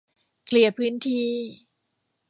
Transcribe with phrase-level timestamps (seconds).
[0.45, 1.29] เคลียร์พื้นที่